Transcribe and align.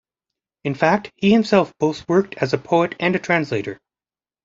In 0.63 0.73
fact 0.73 1.11
he 1.15 1.29
himself 1.31 1.75
both 1.79 2.09
worked 2.09 2.33
as 2.39 2.53
a 2.53 2.57
poet 2.57 2.95
and 2.99 3.15
a 3.15 3.19
translator. 3.19 3.77